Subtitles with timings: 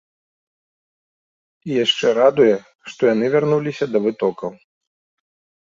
[1.69, 2.55] І яшчэ радуе,
[2.95, 4.51] што яны вярнуліся да вытокаў.